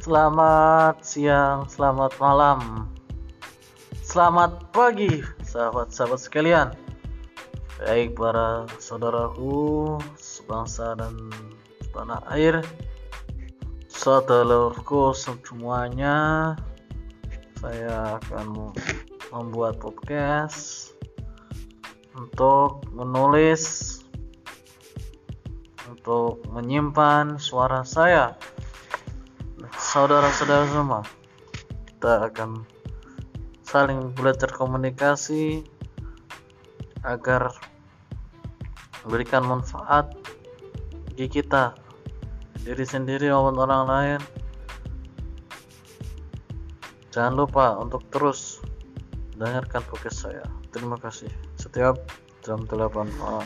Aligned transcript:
Selamat 0.00 1.04
siang, 1.04 1.68
selamat 1.68 2.16
malam, 2.16 2.88
selamat 4.00 4.72
pagi, 4.72 5.20
sahabat-sahabat 5.44 6.16
sekalian. 6.16 6.72
Baik 7.84 8.16
para 8.16 8.64
saudaraku 8.80 10.00
sebangsa 10.16 10.96
dan 10.96 11.12
tanah 11.92 12.24
air, 12.32 12.64
saudaraku 13.92 15.12
semuanya, 15.12 16.56
saya 17.60 18.16
akan 18.24 18.72
membuat 19.36 19.84
podcast 19.84 20.96
untuk 22.16 22.88
menulis 22.96 24.00
untuk 25.92 26.40
menyimpan 26.48 27.36
suara 27.36 27.84
saya 27.84 28.40
saudara-saudara 29.90 30.70
semua 30.70 31.02
kita 31.90 32.30
akan 32.30 32.62
saling 33.66 34.14
belajar 34.14 34.46
komunikasi 34.54 35.66
agar 37.02 37.50
memberikan 39.02 39.42
manfaat 39.42 40.14
bagi 41.10 41.26
kita 41.26 41.74
diri 42.62 42.86
sendiri 42.86 43.34
maupun 43.34 43.58
orang 43.58 43.82
lain. 43.90 44.20
Jangan 47.10 47.34
lupa 47.34 47.74
untuk 47.82 48.06
terus 48.14 48.62
dengarkan 49.34 49.82
podcast 49.90 50.30
saya. 50.30 50.46
Terima 50.70 51.02
kasih. 51.02 51.34
Setiap 51.58 51.98
jam 52.46 52.62
8 52.62 52.94
malam 53.18 53.42